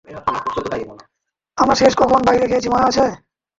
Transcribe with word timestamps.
আমরা 1.57 1.75
শেষ 1.75 1.93
কখন 2.01 2.19
বাহিরে 2.27 2.45
খেয়েছি 2.47 2.69
মনে 2.69 2.85
আছে? 2.89 3.05